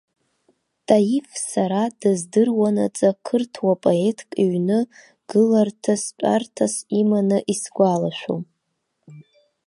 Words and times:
Таиф 0.87 1.27
сара 1.51 1.81
дыздыруанаҵы 1.99 3.09
қырҭуа 3.25 3.73
поетк 3.83 4.29
иҩны 4.43 4.79
гыларҭастәарҭас 5.29 6.75
иманы 6.99 7.37
исгәалашәом. 7.53 8.43